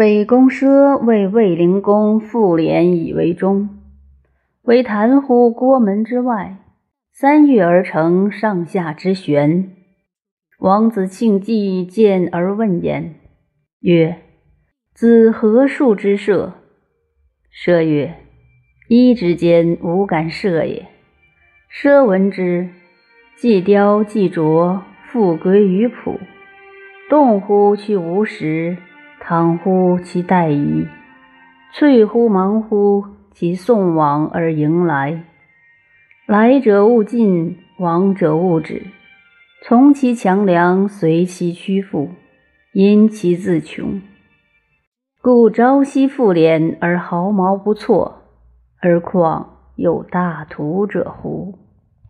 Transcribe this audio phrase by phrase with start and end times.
[0.00, 3.68] 北宫奢为卫灵公复联以为终，
[4.62, 6.56] 为谈乎郭门之外，
[7.12, 9.72] 三月而成上下之悬。
[10.58, 13.16] 王子庆忌见而问焉，
[13.80, 14.16] 曰
[14.96, 16.54] ：“子何数之射？”
[17.52, 18.14] 奢曰
[18.88, 20.86] ：“一之间无敢射也。”
[21.70, 22.70] 奢闻之，
[23.36, 24.80] 既雕既琢，
[25.12, 26.18] 复归于朴。
[27.10, 28.78] 动乎去无时。
[29.30, 30.88] 倘乎其待矣，
[31.72, 35.22] 翠乎忙乎其送往而迎来。
[36.26, 38.88] 来者勿近，往者勿止。
[39.62, 42.08] 从其强梁，随其屈负，
[42.72, 44.02] 因其自穷。
[45.22, 48.24] 故朝夕复敛而毫毛不错，
[48.80, 51.56] 而况有大图者乎？